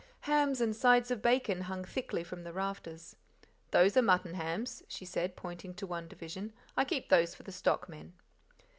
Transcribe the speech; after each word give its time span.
Hams 0.21 0.59
and 0.61 0.75
sides 0.75 1.11
of 1.11 1.21
bacon 1.21 1.61
hung 1.61 1.83
thickly 1.83 2.23
from 2.23 2.41
the 2.41 2.51
rafters. 2.51 3.15
"Those 3.69 3.95
are 3.95 4.01
mutton 4.01 4.33
hams," 4.33 4.81
she 4.87 5.05
said, 5.05 5.35
pointing 5.35 5.75
to 5.75 5.85
one 5.85 6.07
division. 6.07 6.53
"I 6.75 6.85
keep 6.85 7.09
those 7.09 7.35
for 7.35 7.43
the 7.43 7.51
stockmen." 7.51 8.13